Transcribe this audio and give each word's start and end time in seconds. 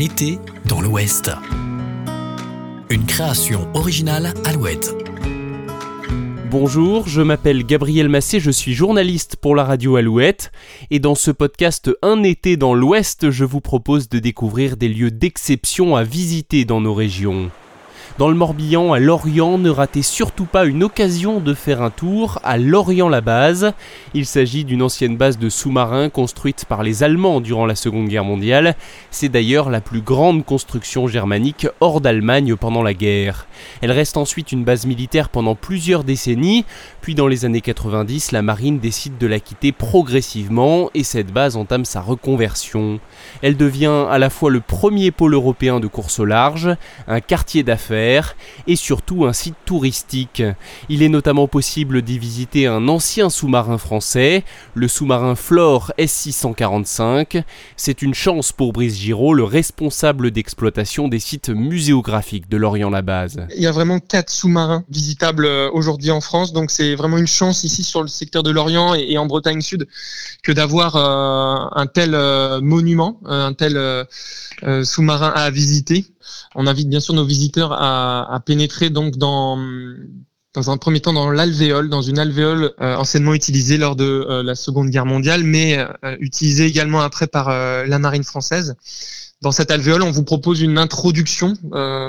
été 0.00 0.38
dans 0.64 0.80
l'Ouest. 0.80 1.30
Une 2.88 3.04
création 3.04 3.68
originale 3.74 4.32
Alouette. 4.46 4.94
Bonjour, 6.50 7.06
je 7.06 7.20
m'appelle 7.20 7.64
Gabriel 7.66 8.08
Massé, 8.08 8.40
je 8.40 8.50
suis 8.50 8.72
journaliste 8.72 9.36
pour 9.36 9.54
la 9.54 9.64
radio 9.64 9.96
Alouette, 9.96 10.52
et 10.90 11.00
dans 11.00 11.14
ce 11.14 11.30
podcast 11.30 11.90
Un 12.02 12.22
été 12.22 12.56
dans 12.56 12.74
l'Ouest, 12.74 13.30
je 13.30 13.44
vous 13.44 13.60
propose 13.60 14.08
de 14.08 14.18
découvrir 14.18 14.76
des 14.78 14.88
lieux 14.88 15.10
d'exception 15.10 15.94
à 15.96 16.02
visiter 16.02 16.64
dans 16.64 16.80
nos 16.80 16.94
régions. 16.94 17.50
Dans 18.18 18.28
le 18.28 18.34
Morbihan, 18.34 18.92
à 18.92 18.98
Lorient, 18.98 19.56
ne 19.56 19.70
ratez 19.70 20.02
surtout 20.02 20.44
pas 20.44 20.66
une 20.66 20.82
occasion 20.82 21.40
de 21.40 21.54
faire 21.54 21.80
un 21.80 21.90
tour 21.90 22.38
à 22.44 22.58
Lorient-la-Base. 22.58 23.72
Il 24.12 24.26
s'agit 24.26 24.64
d'une 24.64 24.82
ancienne 24.82 25.16
base 25.16 25.38
de 25.38 25.48
sous-marins 25.48 26.10
construite 26.10 26.66
par 26.66 26.82
les 26.82 27.02
Allemands 27.02 27.40
durant 27.40 27.64
la 27.64 27.74
Seconde 27.74 28.08
Guerre 28.08 28.24
mondiale. 28.24 28.76
C'est 29.10 29.30
d'ailleurs 29.30 29.70
la 29.70 29.80
plus 29.80 30.02
grande 30.02 30.44
construction 30.44 31.06
germanique 31.06 31.66
hors 31.80 32.02
d'Allemagne 32.02 32.56
pendant 32.56 32.82
la 32.82 32.92
guerre. 32.92 33.46
Elle 33.80 33.92
reste 33.92 34.16
ensuite 34.18 34.52
une 34.52 34.64
base 34.64 34.84
militaire 34.84 35.30
pendant 35.30 35.54
plusieurs 35.54 36.04
décennies, 36.04 36.66
puis 37.00 37.14
dans 37.14 37.26
les 37.26 37.44
années 37.46 37.62
90, 37.62 38.32
la 38.32 38.42
marine 38.42 38.78
décide 38.78 39.16
de 39.16 39.26
la 39.26 39.40
quitter 39.40 39.72
progressivement 39.72 40.90
et 40.94 41.04
cette 41.04 41.32
base 41.32 41.56
entame 41.56 41.84
sa 41.86 42.00
reconversion. 42.00 43.00
Elle 43.40 43.56
devient 43.56 44.06
à 44.10 44.18
la 44.18 44.30
fois 44.30 44.50
le 44.50 44.60
premier 44.60 45.10
pôle 45.10 45.34
européen 45.34 45.80
de 45.80 45.86
course 45.86 46.18
au 46.18 46.24
large, 46.24 46.68
un 47.08 47.20
quartier 47.20 47.62
d'affaires, 47.62 47.99
et 48.66 48.76
surtout 48.76 49.26
un 49.26 49.32
site 49.32 49.54
touristique. 49.64 50.42
Il 50.88 51.02
est 51.02 51.08
notamment 51.08 51.48
possible 51.48 52.02
d'y 52.02 52.18
visiter 52.18 52.66
un 52.66 52.88
ancien 52.88 53.30
sous-marin 53.30 53.78
français, 53.78 54.44
le 54.74 54.88
sous-marin 54.88 55.34
Flore 55.34 55.92
S645. 55.98 57.42
C'est 57.76 58.02
une 58.02 58.14
chance 58.14 58.52
pour 58.52 58.72
Brice 58.72 58.98
Giraud, 58.98 59.34
le 59.34 59.44
responsable 59.44 60.30
d'exploitation 60.30 61.08
des 61.08 61.18
sites 61.18 61.48
muséographiques 61.48 62.48
de 62.48 62.56
Lorient-la-Base. 62.56 63.46
Il 63.56 63.62
y 63.62 63.66
a 63.66 63.72
vraiment 63.72 63.98
quatre 63.98 64.30
sous-marins 64.30 64.84
visitables 64.88 65.44
euh, 65.44 65.70
aujourd'hui 65.72 66.10
en 66.10 66.20
France, 66.20 66.52
donc 66.52 66.70
c'est 66.70 66.94
vraiment 66.94 67.18
une 67.18 67.26
chance 67.26 67.64
ici 67.64 67.82
sur 67.82 68.02
le 68.02 68.08
secteur 68.08 68.42
de 68.42 68.50
Lorient 68.50 68.94
et 68.94 69.18
en 69.18 69.26
Bretagne 69.26 69.60
Sud 69.60 69.86
que 70.42 70.52
d'avoir 70.52 70.96
euh, 70.96 71.80
un 71.80 71.86
tel 71.86 72.14
euh, 72.14 72.60
monument, 72.60 73.20
un 73.24 73.52
tel 73.52 73.78
sous-marin 74.84 75.32
à 75.34 75.50
visiter. 75.50 76.06
On 76.54 76.66
invite 76.66 76.88
bien 76.88 77.00
sûr 77.00 77.14
nos 77.14 77.24
visiteurs 77.24 77.72
à, 77.72 78.40
pénétrer 78.44 78.90
donc 78.90 79.16
dans 79.16 79.58
un 80.54 80.76
premier 80.76 81.00
temps 81.00 81.12
dans 81.12 81.30
l'alvéole, 81.30 81.88
dans 81.88 82.02
une 82.02 82.18
alvéole 82.18 82.72
euh, 82.80 82.96
anciennement 82.96 83.34
utilisée 83.34 83.78
lors 83.78 83.96
de 83.96 84.04
euh, 84.04 84.42
la 84.42 84.54
Seconde 84.54 84.90
Guerre 84.90 85.06
mondiale, 85.06 85.44
mais 85.44 85.78
euh, 85.78 86.16
utilisée 86.20 86.66
également 86.66 87.00
après 87.00 87.26
par 87.26 87.48
la 87.48 87.98
marine 87.98 88.24
française. 88.24 88.76
Dans 89.42 89.52
cette 89.52 89.70
alvéole, 89.70 90.02
on 90.02 90.10
vous 90.10 90.22
propose 90.22 90.60
une 90.60 90.76
introduction 90.76 91.54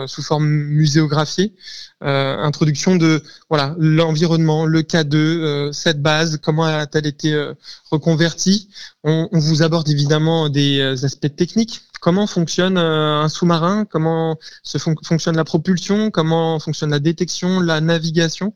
sous 0.06 0.22
forme 0.22 0.48
muséographiée, 0.48 1.54
introduction 2.02 2.98
de 2.98 3.24
voilà 3.50 3.74
l'environnement, 3.80 4.66
le 4.66 4.82
K2, 4.82 5.72
cette 5.72 6.02
base, 6.02 6.40
comment 6.44 6.66
a-t-elle 6.66 7.08
été 7.08 7.52
reconvertie. 7.90 8.68
On, 9.06 9.30
on, 9.32 9.40
vous 9.40 9.64
aborde 9.64 9.90
évidemment 9.90 10.50
des 10.50 10.82
aspects 11.06 11.34
techniques 11.34 11.84
comment 12.02 12.28
fonctionne 12.28 12.78
euh, 12.78 13.22
un 13.22 13.30
sous-marin, 13.30 13.86
comment 13.86 14.38
se 14.64 14.78
fonctionne 14.78 15.38
la 15.38 15.46
propulsion, 15.46 16.12
comment 16.12 16.60
fonctionne 16.60 16.90
la 16.90 17.00
détection, 17.00 17.62
la 17.62 17.80
navigation? 17.80 18.54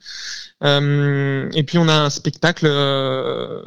Euh, 0.63 1.49
et 1.53 1.63
puis 1.63 1.77
on 1.77 1.87
a 1.87 1.93
un 1.93 2.09
spectacle 2.09 2.65
euh, 2.67 3.61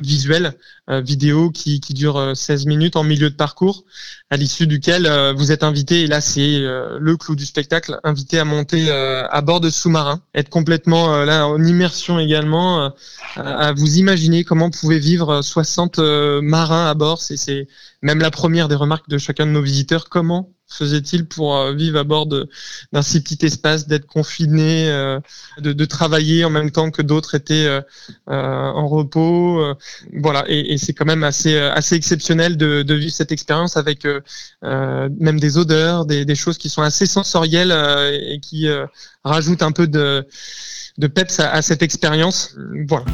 visuel, 0.00 0.54
vidéo 0.88 1.50
qui, 1.50 1.80
qui, 1.80 1.92
dure 1.92 2.36
16 2.36 2.66
minutes 2.66 2.96
en 2.96 3.04
milieu 3.04 3.30
de 3.30 3.34
parcours, 3.34 3.84
à 4.30 4.36
l'issue 4.36 4.66
duquel 4.66 5.08
vous 5.36 5.52
êtes 5.52 5.62
invité, 5.62 6.02
et 6.02 6.06
là 6.06 6.20
c'est 6.20 6.60
le 6.60 7.16
clou 7.16 7.34
du 7.34 7.44
spectacle, 7.44 8.00
invité 8.04 8.38
à 8.38 8.44
monter 8.44 8.90
à 8.90 9.40
bord 9.42 9.60
de 9.60 9.70
sous-marin, 9.70 10.22
être 10.34 10.48
complètement 10.48 11.24
là 11.24 11.46
en 11.46 11.62
immersion 11.62 12.18
également, 12.18 12.92
à 13.36 13.72
vous 13.72 13.98
imaginer 13.98 14.44
comment 14.44 14.70
pouvez 14.70 14.98
vivre 14.98 15.42
60 15.42 15.98
marins 16.42 16.88
à 16.88 16.94
bord. 16.94 17.20
C'est 17.20 17.68
même 18.02 18.20
la 18.20 18.30
première 18.30 18.68
des 18.68 18.74
remarques 18.74 19.08
de 19.08 19.18
chacun 19.18 19.46
de 19.46 19.50
nos 19.50 19.62
visiteurs, 19.62 20.08
comment 20.08 20.50
faisait-il 20.68 21.26
pour 21.26 21.56
euh, 21.56 21.72
vivre 21.72 21.98
à 21.98 22.04
bord 22.04 22.26
d'un 22.26 23.02
si 23.02 23.20
petit 23.22 23.44
espace, 23.46 23.86
d'être 23.86 24.06
confiné, 24.06 24.88
euh, 24.90 25.18
de, 25.58 25.84
travailler 25.84 26.44
en 26.44 26.50
même 26.50 26.70
temps 26.70 26.90
que 26.90 27.02
d'autres 27.02 27.34
étaient 27.34 27.66
euh, 27.66 27.80
en 28.26 28.86
repos. 28.86 29.74
voilà, 30.20 30.44
et, 30.48 30.76
c'est 30.78 30.92
quand 30.92 31.06
même 31.06 31.24
assez, 31.24 31.58
assez 31.58 31.94
exceptionnel 31.94 32.56
de, 32.56 32.94
vivre 32.94 33.12
cette 33.12 33.32
expérience 33.32 33.76
avec 33.76 34.06
même 34.62 35.40
des 35.40 35.56
odeurs, 35.58 36.04
des, 36.04 36.34
choses 36.34 36.58
qui 36.58 36.68
sont 36.68 36.82
assez 36.82 37.06
sensorielles 37.06 37.72
et 38.12 38.38
qui 38.40 38.68
rajoutent 39.24 39.62
un 39.62 39.72
peu 39.72 39.86
de, 39.86 40.26
de 40.98 41.06
peps 41.06 41.40
à 41.40 41.62
cette 41.62 41.82
expérience. 41.82 42.54
Voilà. 42.86 43.06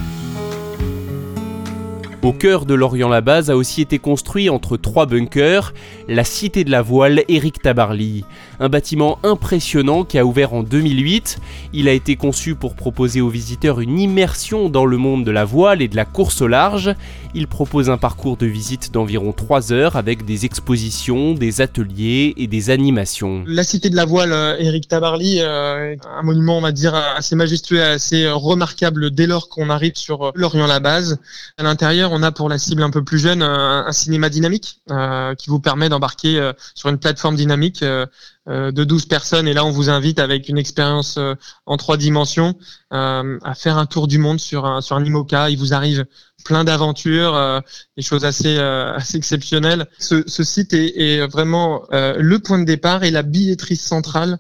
Au 2.25 2.33
cœur 2.33 2.65
de 2.65 2.73
Lorient-la-Base 2.73 3.51
a 3.51 3.57
aussi 3.57 3.83
été 3.83 3.99
construit 3.99 4.49
entre 4.49 4.79
trois 4.79 5.05
bunkers 5.05 5.75
la 6.09 6.25
Cité 6.25 6.65
de 6.65 6.71
la 6.71 6.81
Voile 6.81 7.23
Éric 7.29 7.61
Tabarly, 7.61 8.25
un 8.61 8.71
bâtiment 8.71 9.19
impressionnant 9.25 10.05
qui 10.05 10.19
a 10.19 10.25
ouvert 10.25 10.55
en 10.55 10.63
2008. 10.63 11.39
Il 11.75 11.87
a 11.87 11.93
été 11.93 12.17
conçu 12.17 12.55
pour 12.55 12.77
proposer 12.77 13.21
aux 13.21 13.29
visiteurs 13.29 13.79
une 13.81 13.99
immersion 13.99 14.71
dans 14.71 14.87
le 14.87 14.97
monde 14.97 15.27
de 15.27 15.31
la 15.31 15.45
voile 15.45 15.83
et 15.83 15.89
de 15.89 15.97
la 15.97 16.07
course 16.07 16.41
au 16.41 16.49
large. 16.49 16.95
Il 17.34 17.47
propose 17.47 17.91
un 17.91 17.99
parcours 17.99 18.39
de 18.39 18.47
visite 18.47 18.91
d'environ 18.91 19.33
3 19.33 19.73
heures 19.75 19.97
avec 19.97 20.25
des 20.25 20.47
expositions, 20.47 21.34
des 21.34 21.61
ateliers 21.61 22.33
et 22.39 22.47
des 22.47 22.71
animations. 22.71 23.45
La 23.47 23.65
Cité 23.65 23.91
de 23.91 23.97
la 23.97 24.07
Voile 24.07 24.33
euh, 24.33 24.57
Éric 24.59 24.89
Tabarly, 24.89 25.41
euh, 25.41 25.95
un 26.17 26.23
monument 26.23 26.57
on 26.57 26.63
va 26.63 26.73
dire 26.73 26.95
assez 26.95 27.37
majestueux, 27.37 27.83
assez 27.83 28.31
remarquable 28.31 29.11
dès 29.11 29.27
lors 29.27 29.51
qu'on 29.51 29.69
arrive 29.69 29.97
sur 29.97 30.33
Lorient-la-Base. 30.34 31.19
À 31.59 31.65
l'intérieur, 31.65 32.14
on 32.15 32.23
a 32.23 32.31
pour 32.31 32.49
la 32.49 32.59
cible 32.59 32.83
un 32.83 32.91
peu 32.91 33.03
plus 33.03 33.19
jeune 33.19 33.43
un, 33.43 33.91
cinéma 33.93 34.29
dynamique 34.31 34.81
euh, 34.91 35.35
qui 35.35 35.51
vous 35.51 35.59
permet 35.59 35.89
d'embarquer 35.89 36.39
euh, 36.39 36.53
sur 36.75 36.89
une 36.89 36.99
plateforme 36.99 37.35
dynamique 37.35 37.83
euh, 37.83 38.07
de 38.47 38.85
12 38.85 39.07
personnes. 39.07 39.49
Et 39.49 39.55
là, 39.55 39.65
on 39.65 39.71
vous 39.71 39.91
invite 39.91 40.19
avec 40.19 40.49
une 40.49 40.59
expérience 40.59 41.19
en 41.67 41.77
trois 41.77 41.97
dimensions 41.97 42.55
à 42.91 43.55
faire 43.55 43.79
un 43.79 43.87
tour 43.87 44.07
du 44.07 44.19
monde 44.19 44.39
sur 44.39 44.67
un, 44.67 44.83
sur 44.83 44.97
un 44.97 45.05
IMOCA. 45.05 45.49
Il 45.49 45.59
vous 45.59 45.73
arrive 45.73 46.05
plein 46.44 46.62
d'aventures, 46.62 47.34
euh, 47.34 47.60
des 47.97 48.03
choses 48.03 48.25
assez, 48.25 48.56
euh, 48.59 48.93
assez 48.97 49.16
exceptionnelles. 49.16 49.87
Ce, 49.99 50.22
ce 50.27 50.44
site 50.44 50.75
est, 50.75 50.97
est 50.97 51.27
vraiment 51.27 51.84
euh, 51.93 52.15
le 52.19 52.38
point 52.38 52.59
de 52.59 52.65
départ 52.65 53.03
et 53.03 53.10
la 53.10 53.22
billetterie 53.22 53.77
centrale 53.77 54.38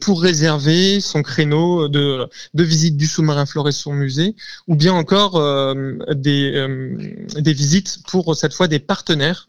pour 0.00 0.20
réserver 0.20 1.00
son 1.00 1.22
créneau 1.22 1.88
de, 1.88 2.28
de 2.52 2.62
visite 2.62 2.98
du 2.98 3.06
sous-marin 3.06 3.46
son 3.46 3.94
musée, 3.94 4.36
ou 4.68 4.76
bien 4.76 4.92
encore 4.92 5.42
des, 6.14 6.66
des 7.36 7.52
visites 7.54 8.00
pour 8.06 8.36
cette 8.36 8.52
fois 8.52 8.68
des 8.68 8.80
partenaires 8.80 9.46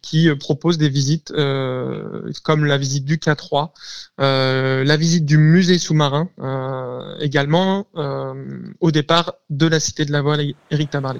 qui 0.00 0.32
proposent 0.36 0.78
des 0.78 0.88
visites 0.88 1.32
comme 1.32 2.66
la 2.66 2.78
visite 2.78 3.04
du 3.04 3.16
K3, 3.16 3.70
la 4.18 4.96
visite 4.96 5.24
du 5.24 5.38
musée 5.38 5.78
sous-marin, 5.78 6.28
également 7.18 7.88
au 8.78 8.90
départ 8.92 9.34
de 9.50 9.66
la 9.66 9.80
Cité 9.80 10.04
de 10.04 10.12
la 10.12 10.22
Voile 10.22 10.52
Éric 10.70 10.90
Tabarly. 10.90 11.17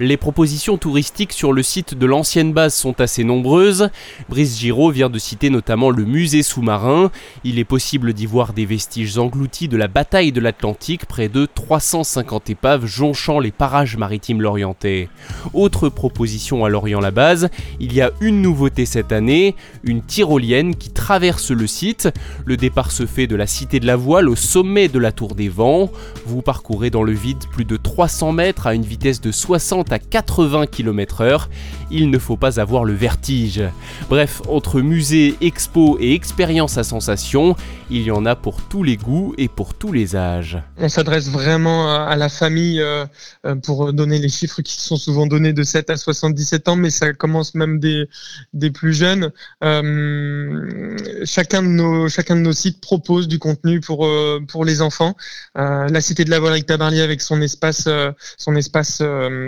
Les 0.00 0.16
propositions 0.16 0.76
touristiques 0.76 1.32
sur 1.32 1.52
le 1.52 1.62
site 1.62 1.96
de 1.96 2.04
l'ancienne 2.04 2.52
base 2.52 2.74
sont 2.74 3.00
assez 3.00 3.22
nombreuses. 3.22 3.90
Brice 4.28 4.58
Giraud 4.58 4.90
vient 4.90 5.08
de 5.08 5.20
citer 5.20 5.50
notamment 5.50 5.90
le 5.90 6.04
musée 6.04 6.42
sous-marin. 6.42 7.12
Il 7.44 7.60
est 7.60 7.64
possible 7.64 8.12
d'y 8.12 8.26
voir 8.26 8.54
des 8.54 8.66
vestiges 8.66 9.18
engloutis 9.18 9.68
de 9.68 9.76
la 9.76 9.86
bataille 9.86 10.32
de 10.32 10.40
l'Atlantique, 10.40 11.06
près 11.06 11.28
de 11.28 11.46
350 11.46 12.50
épaves 12.50 12.86
jonchant 12.86 13.38
les 13.38 13.52
parages 13.52 13.96
maritimes 13.96 14.42
lorientais. 14.42 15.08
Autre 15.52 15.88
proposition 15.88 16.64
à 16.64 16.68
Lorient-la-Base, 16.68 17.48
il 17.78 17.94
y 17.94 18.00
a 18.00 18.10
une 18.20 18.42
nouveauté 18.42 18.86
cette 18.86 19.12
année, 19.12 19.54
une 19.84 20.02
tyrolienne 20.02 20.74
qui 20.74 20.90
traverse 20.90 21.52
le 21.52 21.68
site. 21.68 22.08
Le 22.46 22.56
départ 22.56 22.90
se 22.90 23.06
fait 23.06 23.28
de 23.28 23.36
la 23.36 23.46
Cité 23.46 23.78
de 23.78 23.86
la 23.86 23.94
Voile 23.94 24.28
au 24.28 24.34
sommet 24.34 24.88
de 24.88 24.98
la 24.98 25.12
Tour 25.12 25.36
des 25.36 25.48
Vents. 25.48 25.88
Vous 26.26 26.42
parcourez 26.42 26.90
dans 26.90 27.04
le 27.04 27.12
vide 27.12 27.44
plus 27.52 27.64
de 27.64 27.76
300 27.76 28.32
mètres 28.32 28.66
à 28.66 28.74
une 28.74 28.82
vitesse 28.82 29.20
de 29.20 29.30
60 29.30 29.83
à 29.92 29.98
80 29.98 30.66
km/h, 30.66 31.48
il 31.90 32.10
ne 32.10 32.18
faut 32.18 32.36
pas 32.36 32.60
avoir 32.60 32.84
le 32.84 32.94
vertige. 32.94 33.62
Bref, 34.08 34.42
entre 34.48 34.80
musée, 34.80 35.36
expo 35.40 35.96
et 36.00 36.14
expérience 36.14 36.78
à 36.78 36.84
sensation, 36.84 37.56
il 37.90 38.02
y 38.02 38.10
en 38.10 38.26
a 38.26 38.34
pour 38.36 38.62
tous 38.62 38.82
les 38.82 38.96
goûts 38.96 39.34
et 39.38 39.48
pour 39.48 39.74
tous 39.74 39.92
les 39.92 40.16
âges. 40.16 40.58
On 40.78 40.88
s'adresse 40.88 41.28
vraiment 41.28 41.94
à 41.94 42.16
la 42.16 42.28
famille 42.28 42.80
euh, 42.80 43.04
euh, 43.46 43.54
pour 43.54 43.92
donner 43.92 44.18
les 44.18 44.28
chiffres 44.28 44.62
qui 44.62 44.80
sont 44.80 44.96
souvent 44.96 45.26
donnés 45.26 45.52
de 45.52 45.62
7 45.62 45.90
à 45.90 45.96
77 45.96 46.68
ans, 46.68 46.76
mais 46.76 46.90
ça 46.90 47.12
commence 47.12 47.54
même 47.54 47.78
des, 47.78 48.08
des 48.52 48.70
plus 48.70 48.94
jeunes. 48.94 49.30
Euh, 49.62 50.96
chacun, 51.24 51.62
de 51.62 51.68
nos, 51.68 52.08
chacun 52.08 52.36
de 52.36 52.40
nos 52.40 52.52
sites 52.52 52.80
propose 52.80 53.28
du 53.28 53.38
contenu 53.38 53.80
pour, 53.80 54.08
pour 54.48 54.64
les 54.64 54.82
enfants. 54.82 55.16
la 55.54 56.00
Cité 56.00 56.24
de 56.24 56.30
la 56.30 56.36
avec 56.36 56.66
Tabarly 56.66 57.00
avec 57.00 57.20
son 57.22 57.40
espace, 57.40 57.88
son 58.36 58.54
espace 58.56 59.02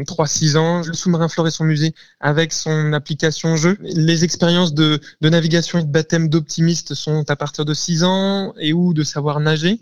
3 0.07 0.26
3-6 0.27 0.57
ans. 0.57 0.83
Le 0.87 0.93
sous-marin 0.93 1.29
Flore 1.29 1.49
et 1.49 1.51
son 1.51 1.65
musée 1.65 1.95
avec 2.21 2.53
son 2.53 2.93
application 2.93 3.57
jeu. 3.57 3.77
Les 3.81 4.25
expériences 4.25 4.75
de, 4.75 5.01
de 5.21 5.29
navigation 5.29 5.79
et 5.79 5.83
de 5.83 5.91
baptême 5.91 6.29
d'optimistes 6.29 6.95
sont 6.95 7.29
à 7.31 7.37
partir 7.37 7.65
de 7.65 7.75
6 7.75 8.05
ans 8.05 8.53
et 8.59 8.73
ou 8.73 8.95
de 8.95 9.03
savoir 9.03 9.41
nager. 9.41 9.81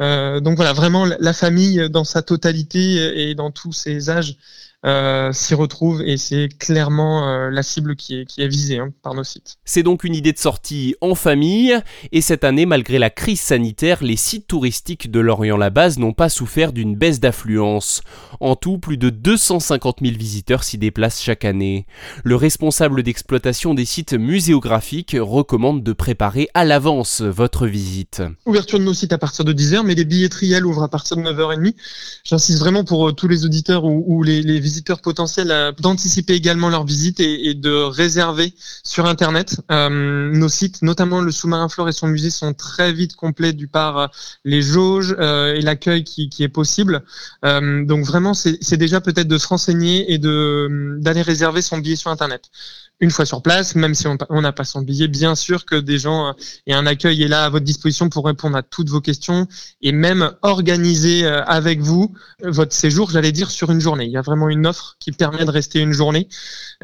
Euh, 0.00 0.40
donc 0.40 0.56
voilà, 0.56 0.72
vraiment 0.72 1.04
la 1.04 1.32
famille 1.32 1.88
dans 1.90 2.04
sa 2.04 2.22
totalité 2.22 3.28
et 3.28 3.34
dans 3.34 3.50
tous 3.50 3.72
ses 3.72 4.10
âges 4.10 4.36
euh, 4.84 5.32
s'y 5.32 5.54
retrouvent 5.54 6.02
et 6.02 6.18
c'est 6.18 6.48
clairement 6.58 7.26
euh, 7.26 7.50
la 7.50 7.62
cible 7.62 7.96
qui 7.96 8.20
est, 8.20 8.26
qui 8.26 8.42
est 8.42 8.48
visée 8.48 8.78
hein, 8.78 8.92
par 9.02 9.14
nos 9.14 9.24
sites. 9.24 9.56
C'est 9.64 9.82
donc 9.82 10.04
une 10.04 10.14
idée 10.14 10.32
de 10.32 10.38
sortie 10.38 10.94
en 11.00 11.14
famille 11.14 11.74
et 12.12 12.20
cette 12.20 12.44
année, 12.44 12.66
malgré 12.66 12.98
la 12.98 13.08
crise 13.08 13.40
sanitaire, 13.40 14.04
les 14.04 14.16
sites 14.16 14.46
touristiques 14.46 15.10
de 15.10 15.20
Lorient-la-Base 15.20 15.98
n'ont 15.98 16.12
pas 16.12 16.28
souffert 16.28 16.72
d'une 16.72 16.96
baisse 16.96 17.18
d'affluence. 17.18 18.02
En 18.40 18.56
tout, 18.56 18.76
plus 18.76 18.98
de 18.98 19.08
250 19.08 20.00
000 20.02 20.16
visiteurs 20.18 20.64
s'y 20.64 20.76
déplacent 20.76 21.22
chaque 21.22 21.46
année. 21.46 21.86
Le 22.22 22.36
responsable 22.36 23.02
d'exploitation 23.02 23.72
des 23.72 23.86
sites 23.86 24.12
muséographiques 24.12 25.16
recommande 25.18 25.82
de 25.82 25.92
préparer 25.94 26.48
à 26.52 26.66
l'avance 26.66 27.22
votre 27.22 27.66
visite. 27.66 28.22
Ouverture 28.44 28.78
de 28.78 28.84
nos 28.84 28.92
sites 28.92 29.14
à 29.14 29.18
partir 29.18 29.46
de 29.46 29.54
10h, 29.54 29.82
mais 29.86 29.94
les 29.94 30.04
billetteries, 30.04 30.52
elles, 30.52 30.66
ouvrent 30.66 30.82
à 30.82 30.88
partir 30.88 31.16
de 31.16 31.22
9h30. 31.22 31.74
J'insiste 32.24 32.58
vraiment 32.58 32.84
pour 32.84 33.08
euh, 33.08 33.12
tous 33.12 33.28
les 33.28 33.46
auditeurs 33.46 33.84
ou, 33.84 34.04
ou 34.06 34.22
les, 34.22 34.42
les 34.42 34.60
visiteurs 34.60 34.73
potentiels 34.82 35.50
euh, 35.50 35.72
d'anticiper 35.72 36.34
également 36.34 36.68
leur 36.68 36.84
visite 36.84 37.20
et, 37.20 37.54
de 37.54 37.72
réserver 37.72 38.54
sur 38.82 39.06
Internet. 39.06 39.60
Euh, 39.70 40.30
nos 40.32 40.48
sites, 40.48 40.82
notamment 40.82 41.20
le 41.20 41.30
sous-marin 41.30 41.68
Flore 41.68 41.88
et 41.88 41.92
son 41.92 42.08
musée, 42.08 42.30
sont 42.30 42.54
très 42.54 42.92
vite 42.92 43.16
complets 43.16 43.52
du 43.52 43.68
par 43.68 43.98
euh, 43.98 44.06
les 44.44 44.62
jauges 44.62 45.12
et 45.18 45.60
l'accueil 45.60 46.04
qui, 46.04 46.30
est 46.40 46.48
possible. 46.48 47.02
donc 47.42 48.04
vraiment, 48.04 48.34
c'est 48.34 48.76
déjà 48.76 49.00
peut-être 49.00 49.28
de 49.28 49.38
se 49.38 49.46
renseigner 49.46 50.12
et 50.12 50.18
d'aller 50.18 51.22
réserver 51.22 51.62
son 51.62 51.78
billet 51.78 51.96
sur 51.96 52.10
Internet 52.10 52.50
une 53.00 53.10
fois 53.10 53.26
sur 53.26 53.42
place, 53.42 53.74
même 53.74 53.94
si 53.94 54.06
on 54.06 54.40
n'a 54.40 54.52
pas 54.52 54.64
son 54.64 54.80
billet, 54.80 55.08
bien 55.08 55.34
sûr 55.34 55.64
que 55.64 55.76
des 55.76 55.98
gens 55.98 56.28
euh, 56.28 56.32
et 56.66 56.74
un 56.74 56.86
accueil 56.86 57.22
est 57.22 57.28
là 57.28 57.44
à 57.44 57.48
votre 57.50 57.64
disposition 57.64 58.08
pour 58.08 58.24
répondre 58.24 58.56
à 58.56 58.62
toutes 58.62 58.88
vos 58.88 59.00
questions 59.00 59.48
et 59.82 59.92
même 59.92 60.32
organiser 60.42 61.24
euh, 61.24 61.44
avec 61.44 61.80
vous 61.80 62.14
euh, 62.44 62.50
votre 62.50 62.72
séjour, 62.72 63.10
j'allais 63.10 63.32
dire, 63.32 63.50
sur 63.50 63.70
une 63.70 63.80
journée. 63.80 64.04
Il 64.04 64.12
y 64.12 64.16
a 64.16 64.22
vraiment 64.22 64.48
une 64.48 64.63
offre 64.66 64.96
qui 64.98 65.12
permet 65.12 65.44
de 65.44 65.50
rester 65.50 65.80
une 65.80 65.92
journée. 65.92 66.28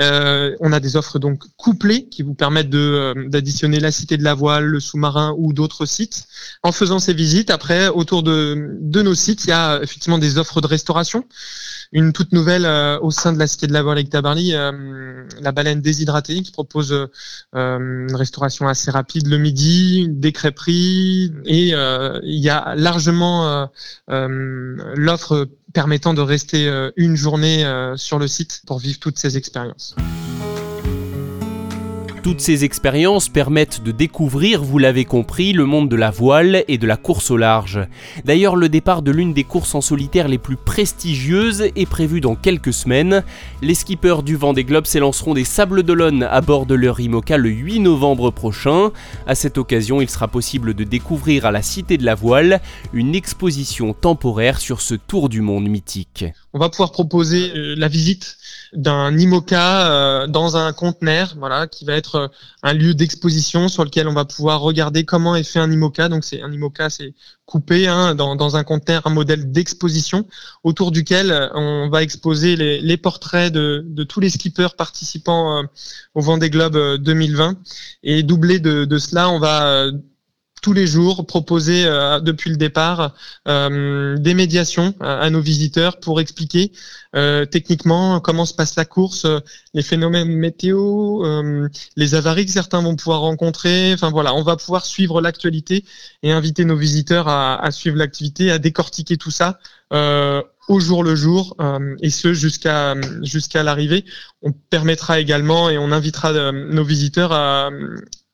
Euh, 0.01 0.57
on 0.61 0.73
a 0.73 0.81
des 0.81 0.97
offres 0.97 1.19
donc 1.19 1.43
couplées 1.57 2.09
qui 2.09 2.23
vous 2.23 2.35
permettent 2.35 2.71
de 2.71 3.15
d'additionner 3.29 3.81
la 3.81 3.93
Cité 3.93 4.17
de 4.17 4.25
la 4.25 4.35
Voile, 4.35 4.65
le 4.65 4.81
sous-marin 4.81 5.35
ou 5.39 5.53
d'autres 5.53 5.87
sites. 5.87 6.25
En 6.63 6.73
faisant 6.73 6.99
ces 6.99 7.15
visites, 7.15 7.51
après, 7.51 7.89
autour 7.89 8.23
de, 8.23 8.77
de 8.81 9.03
nos 9.03 9.15
sites, 9.15 9.45
il 9.45 9.51
y 9.51 9.53
a 9.53 9.81
effectivement 9.83 10.19
des 10.19 10.39
offres 10.39 10.61
de 10.61 10.67
restauration 10.67 11.25
une 11.93 12.13
toute 12.13 12.33
nouvelle 12.33 12.67
euh, 12.67 12.99
au 13.01 13.11
sein 13.11 13.33
de 13.33 13.39
la 13.39 13.47
Cité 13.47 13.67
de 13.67 13.73
la 13.73 13.83
Voile 13.83 13.99
avec 13.99 14.11
Tabarly, 14.11 14.55
euh, 14.55 15.25
la 15.41 15.53
baleine 15.53 15.81
déshydratée 15.81 16.43
qui 16.43 16.53
propose 16.53 16.93
euh, 16.93 17.09
une 17.53 18.15
restauration 18.15 18.69
assez 18.69 18.91
rapide 18.91 19.27
le 19.27 19.39
midi, 19.39 20.07
des 20.09 20.33
crêperies 20.33 21.33
et 21.45 21.71
il 21.71 22.39
y 22.39 22.49
a 22.49 22.75
largement 22.77 23.69
l'offre 24.09 25.49
permettant 25.73 26.15
de 26.15 26.21
rester 26.21 26.91
une 26.97 27.17
journée 27.17 27.65
sur 27.97 28.19
le 28.19 28.29
site 28.29 28.63
pour 28.67 28.79
vivre 28.79 28.99
toutes 28.99 29.19
ces 29.19 29.37
expériences. 29.37 29.95
Toutes 32.23 32.41
ces 32.41 32.65
expériences 32.65 33.31
permettent 33.31 33.83
de 33.83 33.93
découvrir, 33.93 34.63
vous 34.63 34.77
l'avez 34.77 35.07
compris, 35.07 35.55
le 35.55 35.65
monde 35.65 35.89
de 35.89 35.97
la 35.97 36.11
voile 36.11 36.65
et 36.69 36.77
de 36.77 36.87
la 36.87 36.99
course 36.99 37.31
au 37.31 37.39
large. 37.39 37.81
D'ailleurs, 38.27 38.57
le 38.57 38.69
départ 38.69 39.01
de 39.01 39.11
l'une 39.11 39.33
des 39.33 39.45
courses 39.45 39.75
en 39.75 39.81
solitaire 39.81 40.29
les 40.29 40.37
plus 40.37 40.57
prestigieuses 40.57 41.63
est 41.75 41.89
prévu 41.89 42.21
dans 42.21 42.35
quelques 42.35 42.75
semaines. 42.75 43.25
Les 43.63 43.73
skippers 43.73 44.23
du 44.23 44.37
Vendée 44.37 44.65
Globe 44.65 44.85
s'élanceront 44.85 45.33
des 45.33 45.45
Sables 45.45 45.83
d'Olonne 45.83 46.25
à 46.25 46.43
bord 46.43 46.67
de 46.67 46.75
leur 46.75 47.01
IMOCA 47.01 47.39
le 47.39 47.49
8 47.49 47.81
novembre 47.81 48.31
prochain. 48.31 48.91
À 49.27 49.35
cette 49.35 49.57
occasion, 49.57 50.03
il 50.03 50.11
sera 50.11 50.29
possible 50.29 50.75
de 50.75 50.85
découvrir 50.85 51.47
à 51.47 51.53
la 51.53 51.63
Cité 51.63 51.97
de 51.97 52.05
la 52.05 52.15
Voile 52.15 52.61
une 52.93 53.15
exposition 53.15 53.95
temporaire 53.95 54.61
sur 54.61 54.83
ce 54.83 54.95
tour 54.95 55.31
du 55.31 55.41
monde 55.41 55.71
mythique. 55.71 56.27
On 56.53 56.59
va 56.59 56.69
pouvoir 56.69 56.91
proposer 56.91 57.53
euh, 57.55 57.75
la 57.77 57.87
visite 57.87 58.37
d'un 58.73 59.17
IMOCA 59.17 59.87
euh, 59.87 60.27
dans 60.27 60.57
un 60.57 60.73
conteneur, 60.73 61.35
voilà, 61.39 61.69
qui 61.69 61.85
va 61.85 61.95
être 61.95 62.15
euh, 62.17 62.29
un 62.65 62.73
lieu 62.73 62.93
d'exposition 62.93 63.69
sur 63.69 63.85
lequel 63.85 64.09
on 64.09 64.13
va 64.13 64.25
pouvoir 64.25 64.61
regarder 64.61 65.05
comment 65.05 65.37
est 65.37 65.45
fait 65.45 65.61
un 65.61 65.71
IMOCA. 65.71 66.09
Donc 66.09 66.25
c'est 66.25 66.43
un 66.43 66.53
IMOCA, 66.53 66.91
c'est 66.91 67.15
coupé 67.47 67.87
hein, 67.87 68.17
dans, 68.17 68.35
dans, 68.35 68.57
un 68.57 68.65
conteneur, 68.65 69.07
un 69.07 69.11
modèle 69.11 69.53
d'exposition 69.53 70.27
autour 70.65 70.91
duquel 70.91 71.51
on 71.55 71.89
va 71.89 72.03
exposer 72.03 72.57
les, 72.57 72.81
les 72.81 72.97
portraits 72.97 73.53
de, 73.53 73.85
de, 73.87 74.05
tous 74.05 74.21
les 74.21 74.31
skippers 74.31 74.75
participants 74.77 75.65
au 76.15 76.21
Vendée 76.21 76.51
Globe 76.51 76.97
2020. 76.99 77.59
Et 78.05 78.23
doublé 78.23 78.61
de, 78.61 78.85
de 78.85 78.99
cela, 78.99 79.31
on 79.31 79.41
va 79.41 79.91
tous 80.61 80.73
les 80.73 80.87
jours 80.87 81.27
proposer 81.27 81.85
euh, 81.87 82.21
depuis 82.21 82.51
le 82.51 82.57
départ 82.57 83.15
euh, 83.49 84.17
des 84.19 84.35
médiations 84.35 84.95
à, 85.01 85.29
nos 85.31 85.41
visiteurs 85.41 85.99
pour 85.99 86.21
expliquer 86.21 86.73
euh, 87.17 87.47
techniquement 87.47 88.21
comment 88.21 88.45
se 88.45 88.55
passe 88.55 88.77
la 88.77 88.85
course, 88.85 89.27
les 89.75 89.83
phénomènes 89.83 90.29
météo, 90.29 91.23
les 91.97 92.15
avaries 92.15 92.47
que 92.47 92.53
certains 92.53 92.83
vont 92.83 92.97
pouvoir 92.97 93.21
rencontrer. 93.21 93.93
Enfin 93.95 94.11
voilà, 94.11 94.35
on 94.35 94.43
va 94.43 94.57
pouvoir 94.57 94.85
suivre 94.85 95.21
l'actualité 95.21 95.85
et 96.23 96.33
inviter 96.33 96.65
nos 96.65 96.77
visiteurs 96.77 97.29
à, 97.29 97.63
à 97.63 97.71
suivre 97.71 97.97
l'activité, 97.97 98.51
à 98.51 98.59
décortiquer 98.59 99.17
tout 99.17 99.31
ça 99.31 99.59
au 100.69 100.79
jour 100.79 101.03
le 101.03 101.17
jour 101.17 101.57
et 102.01 102.11
ce 102.11 102.33
jusqu'à 102.33 102.95
jusqu'à 103.23 103.63
l'arrivée. 103.63 104.05
On 104.43 104.53
permettra 104.53 105.19
également 105.19 105.69
et 105.69 105.79
on 105.79 105.91
invitera 105.91 106.53
nos 106.53 106.85
visiteurs 106.85 107.33
à, 107.33 107.71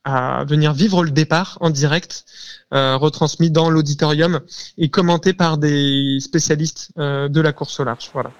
à 0.07 0.45
venir 0.45 0.73
vivre 0.73 1.03
le 1.03 1.11
départ 1.11 1.59
en 1.61 1.69
direct, 1.69 2.25
euh, 2.73 2.97
retransmis 2.97 3.51
dans 3.51 3.69
l'auditorium 3.71 4.41
et 4.79 4.89
commenté 4.89 5.33
par 5.33 5.59
des 5.59 6.19
spécialistes 6.21 6.93
euh, 6.97 7.29
de 7.29 7.41
la 7.41 7.53
course 7.53 7.79
au 7.81 7.85
large. 7.85 8.09
Voilà. 8.15 8.31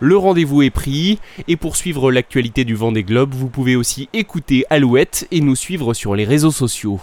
Le 0.00 0.16
rendez-vous 0.16 0.62
est 0.62 0.70
pris 0.70 1.18
et 1.46 1.56
pour 1.56 1.76
suivre 1.76 2.10
l'actualité 2.10 2.64
du 2.64 2.74
Vendée 2.74 3.04
Globe, 3.04 3.34
vous 3.34 3.48
pouvez 3.48 3.76
aussi 3.76 4.08
écouter 4.14 4.64
Alouette 4.70 5.28
et 5.30 5.40
nous 5.40 5.54
suivre 5.54 5.94
sur 5.94 6.16
les 6.16 6.24
réseaux 6.24 6.50
sociaux. 6.50 6.98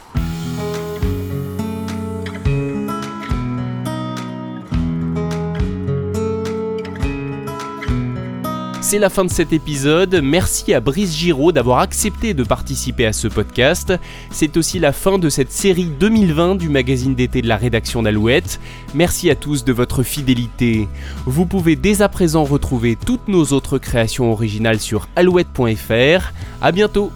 C'est 8.89 8.97
la 8.97 9.11
fin 9.11 9.23
de 9.23 9.29
cet 9.29 9.53
épisode. 9.53 10.19
Merci 10.23 10.73
à 10.73 10.79
Brice 10.79 11.15
Giraud 11.15 11.51
d'avoir 11.51 11.77
accepté 11.77 12.33
de 12.33 12.43
participer 12.43 13.05
à 13.05 13.13
ce 13.13 13.27
podcast. 13.27 13.93
C'est 14.31 14.57
aussi 14.57 14.79
la 14.79 14.93
fin 14.93 15.19
de 15.19 15.29
cette 15.29 15.51
série 15.51 15.91
2020 15.99 16.55
du 16.55 16.69
magazine 16.69 17.13
d'été 17.13 17.43
de 17.43 17.47
la 17.47 17.57
rédaction 17.57 18.01
d'Alouette. 18.01 18.59
Merci 18.95 19.29
à 19.29 19.35
tous 19.35 19.63
de 19.63 19.73
votre 19.73 20.01
fidélité. 20.01 20.87
Vous 21.27 21.45
pouvez 21.45 21.75
dès 21.75 22.01
à 22.01 22.09
présent 22.09 22.43
retrouver 22.43 22.95
toutes 22.95 23.27
nos 23.27 23.45
autres 23.53 23.77
créations 23.77 24.31
originales 24.31 24.79
sur 24.79 25.07
alouette.fr. 25.15 26.33
À 26.59 26.71
bientôt! 26.71 27.11